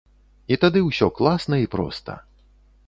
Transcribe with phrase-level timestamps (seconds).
[0.55, 2.21] І тады ўсё класна і проста.